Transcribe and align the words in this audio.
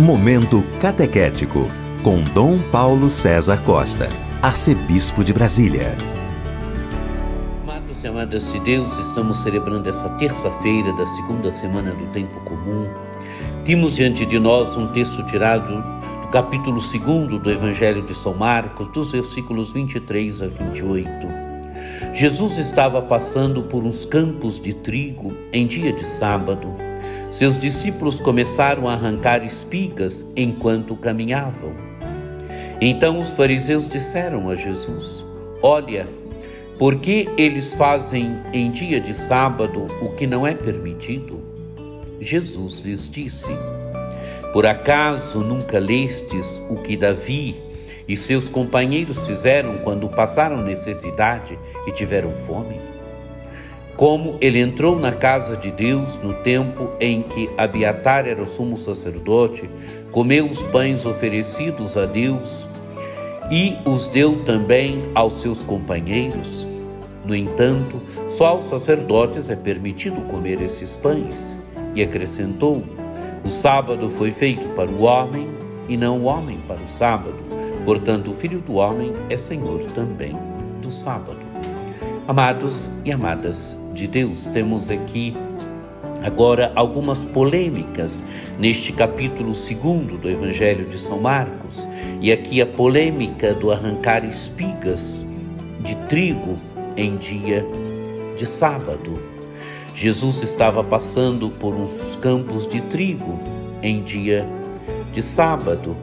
Momento 0.00 0.64
Catequético, 0.80 1.70
com 2.02 2.22
Dom 2.32 2.58
Paulo 2.70 3.10
César 3.10 3.58
Costa, 3.58 4.08
Arcebispo 4.40 5.22
de 5.22 5.34
Brasília. 5.34 5.94
Amados 7.62 8.02
e 8.02 8.08
amadas 8.08 8.50
de 8.50 8.60
Deus, 8.60 8.96
estamos 8.96 9.42
celebrando 9.42 9.86
essa 9.90 10.08
terça-feira 10.16 10.90
da 10.94 11.04
segunda 11.04 11.52
semana 11.52 11.90
do 11.92 12.06
Tempo 12.14 12.40
Comum. 12.46 12.88
Temos 13.62 13.96
diante 13.96 14.24
de 14.24 14.38
nós 14.38 14.74
um 14.74 14.86
texto 14.86 15.22
tirado 15.26 15.84
do 16.22 16.28
capítulo 16.28 16.80
2 16.80 17.38
do 17.38 17.50
Evangelho 17.50 18.00
de 18.00 18.14
São 18.14 18.32
Marcos, 18.32 18.88
dos 18.88 19.12
versículos 19.12 19.70
23 19.70 20.40
a 20.40 20.46
28. 20.46 21.28
Jesus 22.14 22.56
estava 22.56 23.02
passando 23.02 23.64
por 23.64 23.84
uns 23.84 24.06
campos 24.06 24.58
de 24.58 24.72
trigo 24.72 25.34
em 25.52 25.66
dia 25.66 25.92
de 25.92 26.06
sábado 26.06 26.89
seus 27.30 27.58
discípulos 27.58 28.18
começaram 28.18 28.88
a 28.88 28.94
arrancar 28.94 29.44
espigas 29.44 30.26
enquanto 30.36 30.96
caminhavam. 30.96 31.72
Então 32.80 33.20
os 33.20 33.32
fariseus 33.32 33.88
disseram 33.88 34.50
a 34.50 34.56
Jesus: 34.56 35.24
Olha, 35.62 36.08
por 36.76 36.96
que 36.96 37.28
eles 37.36 37.72
fazem 37.72 38.36
em 38.52 38.70
dia 38.70 38.98
de 38.98 39.14
sábado 39.14 39.86
o 40.02 40.08
que 40.14 40.26
não 40.26 40.44
é 40.44 40.54
permitido? 40.54 41.40
Jesus 42.18 42.80
lhes 42.80 43.08
disse: 43.08 43.52
Por 44.52 44.66
acaso 44.66 45.40
nunca 45.40 45.78
lestes 45.78 46.60
o 46.68 46.76
que 46.76 46.96
Davi 46.96 47.62
e 48.08 48.16
seus 48.16 48.48
companheiros 48.48 49.24
fizeram 49.26 49.78
quando 49.78 50.08
passaram 50.08 50.62
necessidade 50.62 51.56
e 51.86 51.92
tiveram 51.92 52.32
fome? 52.38 52.89
Como 54.00 54.38
ele 54.40 54.58
entrou 54.58 54.98
na 54.98 55.12
casa 55.12 55.58
de 55.58 55.70
Deus 55.70 56.18
no 56.22 56.32
tempo 56.32 56.90
em 56.98 57.20
que 57.20 57.50
Abiatar 57.58 58.26
era 58.26 58.40
o 58.40 58.46
sumo 58.46 58.78
sacerdote, 58.78 59.68
comeu 60.10 60.46
os 60.46 60.64
pães 60.64 61.04
oferecidos 61.04 61.98
a 61.98 62.06
Deus 62.06 62.66
e 63.50 63.76
os 63.84 64.08
deu 64.08 64.42
também 64.42 65.02
aos 65.14 65.34
seus 65.34 65.62
companheiros. 65.62 66.66
No 67.26 67.36
entanto, 67.36 68.00
só 68.26 68.46
aos 68.46 68.64
sacerdotes 68.64 69.50
é 69.50 69.54
permitido 69.54 70.22
comer 70.28 70.62
esses 70.62 70.96
pães. 70.96 71.58
E 71.94 72.02
acrescentou: 72.02 72.82
O 73.44 73.50
sábado 73.50 74.08
foi 74.08 74.30
feito 74.30 74.66
para 74.68 74.90
o 74.90 75.02
homem 75.02 75.46
e 75.90 75.98
não 75.98 76.20
o 76.20 76.24
homem 76.24 76.56
para 76.66 76.80
o 76.82 76.88
sábado. 76.88 77.36
Portanto, 77.84 78.30
o 78.30 78.34
filho 78.34 78.62
do 78.62 78.76
homem 78.76 79.12
é 79.28 79.36
senhor 79.36 79.84
também 79.92 80.34
do 80.80 80.90
sábado. 80.90 81.49
Amados 82.30 82.92
e 83.04 83.10
amadas 83.10 83.76
de 83.92 84.06
Deus, 84.06 84.46
temos 84.46 84.88
aqui 84.88 85.36
agora 86.22 86.70
algumas 86.76 87.24
polêmicas 87.24 88.24
neste 88.56 88.92
capítulo 88.92 89.50
2 89.50 90.20
do 90.20 90.30
Evangelho 90.30 90.88
de 90.88 90.96
São 90.96 91.20
Marcos. 91.20 91.88
E 92.20 92.30
aqui 92.30 92.62
a 92.62 92.66
polêmica 92.66 93.52
do 93.52 93.72
arrancar 93.72 94.24
espigas 94.24 95.26
de 95.80 95.96
trigo 96.06 96.56
em 96.96 97.16
dia 97.16 97.66
de 98.36 98.46
sábado. 98.46 99.18
Jesus 99.92 100.40
estava 100.40 100.84
passando 100.84 101.50
por 101.50 101.74
uns 101.74 102.14
campos 102.14 102.64
de 102.64 102.80
trigo 102.82 103.40
em 103.82 104.04
dia 104.04 104.46
de 105.12 105.20
sábado 105.20 105.96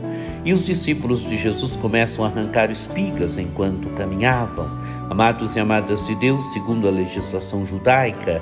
e 0.48 0.54
os 0.54 0.64
discípulos 0.64 1.26
de 1.26 1.36
Jesus 1.36 1.76
começam 1.76 2.24
a 2.24 2.30
arrancar 2.30 2.72
espigas 2.72 3.38
enquanto 3.38 3.90
caminhavam. 3.90 4.66
Amados 5.10 5.58
e 5.58 5.60
amadas 5.60 6.08
de 6.08 6.16
Deus, 6.16 6.54
segundo 6.54 6.88
a 6.88 6.90
legislação 6.90 7.66
judaica, 7.66 8.42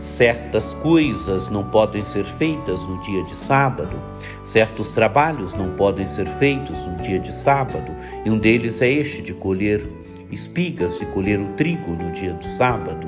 certas 0.00 0.74
coisas 0.74 1.48
não 1.48 1.62
podem 1.62 2.04
ser 2.04 2.24
feitas 2.24 2.82
no 2.82 3.00
dia 3.00 3.22
de 3.22 3.36
sábado, 3.36 3.96
certos 4.42 4.90
trabalhos 4.90 5.54
não 5.54 5.70
podem 5.76 6.08
ser 6.08 6.26
feitos 6.26 6.84
no 6.84 6.96
dia 6.96 7.20
de 7.20 7.32
sábado, 7.32 7.94
e 8.24 8.30
um 8.30 8.38
deles 8.38 8.82
é 8.82 8.90
este 8.90 9.22
de 9.22 9.32
colher 9.32 9.88
espigas, 10.32 10.98
de 10.98 11.06
colher 11.06 11.38
o 11.38 11.46
trigo 11.52 11.92
no 11.92 12.10
dia 12.10 12.32
do 12.32 12.44
sábado. 12.44 13.06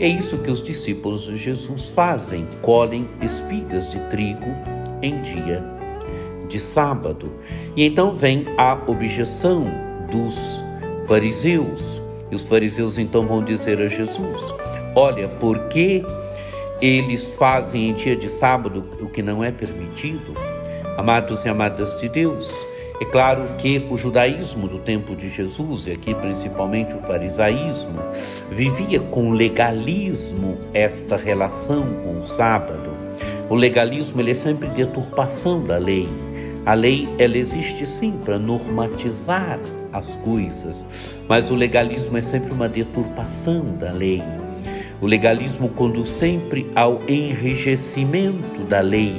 É 0.00 0.08
isso 0.08 0.38
que 0.38 0.50
os 0.50 0.60
discípulos 0.60 1.22
de 1.26 1.36
Jesus 1.36 1.88
fazem, 1.88 2.48
colhem 2.62 3.08
espigas 3.22 3.92
de 3.92 4.00
trigo 4.08 4.48
em 5.00 5.22
dia 5.22 5.78
de 6.50 6.60
sábado. 6.60 7.32
E 7.76 7.86
então 7.86 8.12
vem 8.12 8.44
a 8.58 8.78
objeção 8.86 9.64
dos 10.10 10.62
fariseus. 11.06 12.02
E 12.30 12.34
os 12.34 12.44
fariseus 12.44 12.98
então 12.98 13.26
vão 13.26 13.42
dizer 13.42 13.80
a 13.80 13.88
Jesus: 13.88 14.52
Olha, 14.94 15.28
por 15.28 15.68
que 15.68 16.04
eles 16.82 17.32
fazem 17.32 17.90
em 17.90 17.94
dia 17.94 18.16
de 18.16 18.28
sábado 18.28 18.84
o 19.00 19.08
que 19.08 19.22
não 19.22 19.42
é 19.42 19.50
permitido? 19.50 20.34
Amados 20.98 21.44
e 21.44 21.48
amadas 21.48 21.98
de 22.00 22.08
Deus, 22.08 22.66
é 23.00 23.04
claro 23.06 23.42
que 23.56 23.86
o 23.88 23.96
judaísmo 23.96 24.68
do 24.68 24.78
tempo 24.78 25.16
de 25.16 25.30
Jesus, 25.30 25.86
e 25.86 25.92
aqui 25.92 26.14
principalmente 26.14 26.92
o 26.92 26.98
farisaísmo, 26.98 27.98
vivia 28.50 29.00
com 29.00 29.30
legalismo 29.30 30.58
esta 30.74 31.16
relação 31.16 31.82
com 32.04 32.18
o 32.18 32.22
sábado. 32.22 32.90
O 33.48 33.54
legalismo 33.54 34.20
ele 34.20 34.32
é 34.32 34.34
sempre 34.34 34.68
deturpação 34.68 35.64
da 35.64 35.78
lei. 35.78 36.08
A 36.66 36.74
lei 36.74 37.08
ela 37.18 37.38
existe 37.38 37.86
sim 37.86 38.12
para 38.24 38.38
normatizar 38.38 39.58
as 39.92 40.16
coisas, 40.16 41.16
mas 41.28 41.50
o 41.50 41.54
legalismo 41.54 42.16
é 42.16 42.22
sempre 42.22 42.52
uma 42.52 42.68
deturpação 42.68 43.76
da 43.76 43.90
lei. 43.90 44.22
O 45.00 45.06
legalismo 45.06 45.70
conduz 45.70 46.10
sempre 46.10 46.70
ao 46.74 47.00
enrijecimento 47.08 48.62
da 48.64 48.80
lei, 48.80 49.16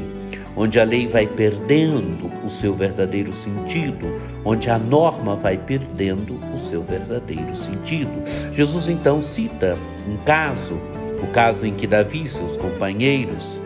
onde 0.56 0.79
a 0.79 0.84
lei 0.84 1.07
vai 1.07 1.25
perdendo 1.25 2.31
o 2.44 2.50
seu 2.50 2.75
verdadeiro 2.75 3.34
sentido, 3.34 4.13
onde 4.46 4.69
a 4.69 4.78
norma 4.78 5.35
vai 5.35 5.58
perdendo 5.58 6.40
o 6.53 6.58
seu 6.58 6.84
verdadeiro 6.84 7.56
sentido. 7.56 8.12
Jesus 8.53 8.88
então 8.88 9.22
cita 9.22 9.75
um 10.08 10.18
caso, 10.18 10.79
o 11.23 11.28
caso 11.28 11.66
em 11.66 11.73
que 11.73 11.88
Davi 11.88 12.25
e 12.25 12.29
seus 12.29 12.56
companheiros 12.56 13.59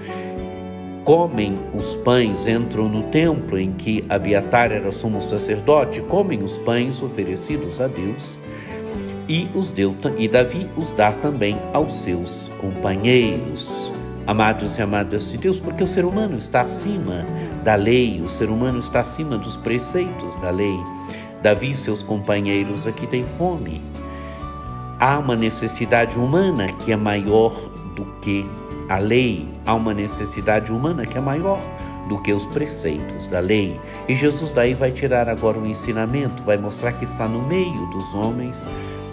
comem 1.06 1.60
os 1.72 1.96
pães, 1.98 2.48
entram 2.48 2.90
no 2.90 3.04
templo 3.04 3.60
em 3.60 3.72
que 3.72 4.04
Abiatar 4.10 4.72
era 4.72 4.92
sumo 4.92 5.22
sacerdote, 5.22 6.02
comem 6.02 6.44
os 6.44 6.58
pães 6.58 7.00
oferecidos 7.00 7.80
a 7.80 7.88
Deus 7.88 8.40
e 9.30 9.48
os 9.54 9.70
deu 9.70 9.96
e 10.18 10.28
Davi 10.28 10.68
os 10.76 10.92
dá 10.92 11.12
também 11.12 11.60
aos 11.74 11.94
seus 11.94 12.52
companheiros. 12.60 13.94
Amados 14.26 14.80
e 14.80 14.82
amadas 14.82 15.30
de 15.30 15.38
Deus, 15.38 15.60
porque 15.60 15.84
o 15.84 15.88
ser 15.88 16.04
humano 16.04 16.36
está 16.36 16.62
acima 16.62 17.24
da 17.64 17.76
lei, 17.76 18.20
o 18.22 18.28
ser 18.28 18.50
humano 18.50 18.80
está 18.80 19.02
acima 19.02 19.38
dos 19.38 19.56
preceitos 19.58 20.36
da 20.42 20.50
lei. 20.50 20.76
Davi 21.44 21.70
e 21.70 21.76
seus 21.76 22.02
companheiros 22.02 22.88
aqui 22.88 23.06
têm 23.06 23.24
fome. 23.38 23.84
Há 25.00 25.20
uma 25.20 25.36
necessidade 25.36 26.18
humana 26.18 26.66
que 26.74 26.92
é 26.92 26.96
maior 26.96 27.54
do 27.96 28.06
que 28.22 28.44
a 28.88 28.98
lei, 28.98 29.48
há 29.66 29.74
uma 29.74 29.94
necessidade 29.94 30.72
humana 30.72 31.06
que 31.06 31.18
é 31.18 31.22
maior 31.22 31.60
do 32.08 32.22
que 32.22 32.32
os 32.32 32.46
preceitos 32.48 33.28
da 33.28 33.40
lei. 33.40 33.80
E 34.08 34.16
Jesus 34.16 34.52
daí 34.52 34.74
vai 34.74 34.92
tirar 34.92 35.28
agora 35.28 35.58
um 35.58 35.66
ensinamento, 35.66 36.44
vai 36.44 36.58
mostrar 36.58 36.94
que 36.94 37.04
está 37.04 37.28
no 37.28 37.42
meio 37.48 37.86
dos 37.88 38.14
homens, 38.14 38.68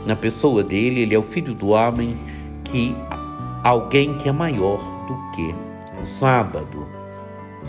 na 0.06 0.16
pessoa 0.16 0.62
dele, 0.62 1.00
ele 1.00 1.14
é 1.14 1.18
o 1.18 1.22
filho 1.22 1.54
do 1.54 1.68
homem, 1.68 2.16
que 2.64 2.94
alguém 3.62 4.16
que 4.16 4.28
é 4.28 4.32
maior 4.32 4.78
do 5.06 5.30
que 5.30 5.54
o 6.02 6.06
sábado. 6.06 7.01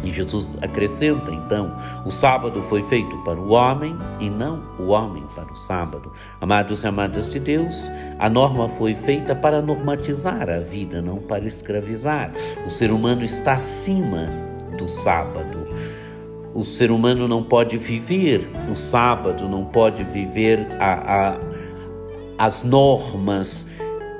E 0.03 0.11
Jesus 0.11 0.49
acrescenta 0.61 1.31
então: 1.31 1.75
o 2.05 2.11
sábado 2.11 2.61
foi 2.63 2.81
feito 2.83 3.17
para 3.19 3.39
o 3.39 3.51
homem 3.51 3.97
e 4.19 4.29
não 4.29 4.63
o 4.79 4.87
homem 4.89 5.23
para 5.35 5.51
o 5.51 5.55
sábado. 5.55 6.11
Amados 6.41 6.83
e 6.83 6.87
amadas 6.87 7.29
de 7.29 7.39
Deus, 7.39 7.89
a 8.19 8.29
norma 8.29 8.67
foi 8.69 8.93
feita 8.93 9.35
para 9.35 9.61
normatizar 9.61 10.49
a 10.49 10.59
vida, 10.59 11.01
não 11.01 11.17
para 11.17 11.45
escravizar. 11.45 12.31
O 12.65 12.69
ser 12.69 12.91
humano 12.91 13.23
está 13.23 13.53
acima 13.53 14.29
do 14.77 14.89
sábado. 14.89 15.67
O 16.53 16.63
ser 16.63 16.91
humano 16.91 17.27
não 17.27 17.41
pode 17.41 17.77
viver 17.77 18.47
o 18.69 18.75
sábado, 18.75 19.49
não 19.49 19.65
pode 19.65 20.03
viver 20.03 20.67
a, 20.79 21.31
a, 21.31 21.39
as 22.37 22.63
normas 22.63 23.67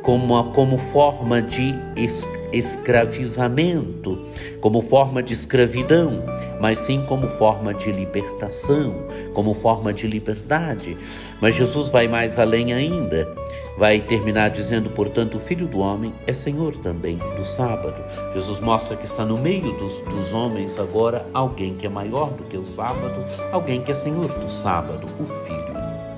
como, 0.01 0.43
como 0.51 0.77
forma 0.77 1.41
de 1.41 1.75
escravidão 1.95 2.42
escravizamento, 2.53 4.21
como 4.61 4.81
forma 4.81 5.21
de 5.21 5.33
escravidão, 5.33 6.23
mas 6.61 6.79
sim 6.79 7.03
como 7.07 7.29
forma 7.29 7.73
de 7.73 7.91
libertação, 7.91 8.95
como 9.33 9.53
forma 9.53 9.91
de 9.91 10.07
liberdade. 10.07 10.97
Mas 11.41 11.55
Jesus 11.55 11.89
vai 11.89 12.07
mais 12.07 12.39
além 12.39 12.73
ainda. 12.73 13.33
Vai 13.77 13.99
terminar 13.99 14.49
dizendo, 14.49 14.91
portanto, 14.91 15.35
o 15.35 15.39
Filho 15.39 15.67
do 15.67 15.79
Homem 15.79 16.13
é 16.27 16.33
Senhor 16.33 16.77
também 16.77 17.17
do 17.35 17.43
sábado. 17.43 17.95
Jesus 18.33 18.59
mostra 18.59 18.95
que 18.95 19.05
está 19.05 19.25
no 19.25 19.37
meio 19.37 19.71
dos, 19.73 19.99
dos 20.01 20.31
homens 20.31 20.77
agora 20.77 21.25
alguém 21.33 21.73
que 21.73 21.87
é 21.87 21.89
maior 21.89 22.29
do 22.29 22.43
que 22.43 22.57
o 22.57 22.65
sábado, 22.65 23.25
alguém 23.51 23.81
que 23.81 23.91
é 23.91 23.95
Senhor 23.95 24.27
do 24.27 24.49
sábado, 24.49 25.07
o 25.19 25.23
Filho 25.23 25.73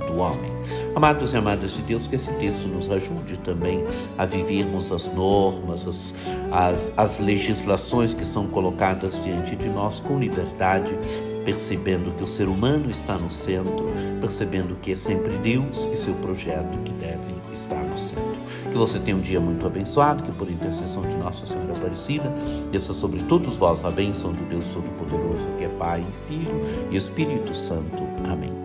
do 0.06 0.18
Homem. 0.20 0.52
Amados 0.96 1.34
e 1.34 1.38
amadas 1.38 1.72
de 1.72 1.82
Deus, 1.82 2.08
que 2.08 2.16
esse 2.16 2.32
texto 2.36 2.70
nos 2.70 2.90
ajude 2.90 3.38
também 3.40 3.86
a 4.18 4.26
vivermos 4.26 4.94
as 4.94 5.14
normas, 5.14 5.86
as, 5.86 6.14
as, 6.52 6.94
as 6.96 7.20
legislações 7.20 8.14
que 8.14 8.26
são 8.26 8.48
colocadas 8.48 9.22
diante 9.22 9.58
de 9.58 9.68
nós 9.68 10.00
com 10.00 10.18
liberdade, 10.18 10.98
percebendo 11.44 12.16
que 12.16 12.24
o 12.24 12.28
ser 12.28 12.48
humano 12.48 12.90
está 12.90 13.18
no 13.18 13.30
centro, 13.30 13.88
percebendo 14.22 14.78
que 14.82 14.94
é 14.94 14.96
sempre 14.96 15.38
Deus 15.40 15.86
e 15.92 15.98
seu 15.98 16.14
projeto 16.16 16.78
que 16.86 16.94
devem 16.94 17.36
estar 17.54 17.84
no 17.84 17.98
centro. 17.98 18.38
Que 18.72 18.78
você 18.78 18.98
tenha 18.98 19.18
um 19.18 19.22
dia 19.22 19.42
muito 19.42 19.68
abençoado, 19.68 20.24
que 20.24 20.32
por 20.32 20.50
intercessão 20.50 21.04
de 21.04 21.16
Nossa 21.18 21.46
Senhora 21.46 21.74
Aparecida, 21.74 22.34
desça 22.72 22.94
sobre 22.94 23.22
todos 23.24 23.58
vós 23.58 23.84
a 23.84 23.92
bênção 23.92 24.32
do 24.32 24.44
Deus 24.46 24.64
Todo-Poderoso, 24.70 25.48
que 25.58 25.66
é 25.66 25.70
Pai, 25.70 26.06
Filho 26.26 26.62
e 26.90 26.96
Espírito 26.96 27.54
Santo. 27.54 28.04
Amém. 28.24 28.65